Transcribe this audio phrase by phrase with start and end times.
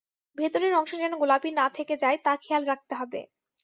[0.37, 3.21] ভেতরের অংশ যেন গোলাপি না থেকে যায় তা খেয়াল রাখতে হবে।